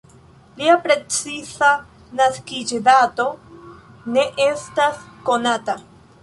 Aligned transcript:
Lia 0.59 0.77
preciza 0.85 1.69
naskiĝdato 2.21 3.27
ne 4.17 4.25
estas 4.49 4.99
konata. 5.29 5.79